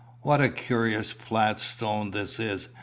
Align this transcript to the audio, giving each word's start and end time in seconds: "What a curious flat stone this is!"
"What 0.23 0.41
a 0.41 0.49
curious 0.49 1.11
flat 1.11 1.59
stone 1.59 2.09
this 2.09 2.39
is!" 2.39 2.69